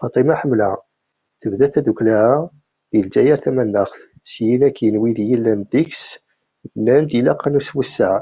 [0.00, 0.70] Faṭima Hamla:
[1.40, 2.34] Tebda tddukkla-a
[2.90, 3.94] di Lezzayer tamanaɣt,
[4.32, 6.04] syin akkin wid yellan deg-s
[6.78, 8.16] nnan-d ilaq ad nessewseɛ.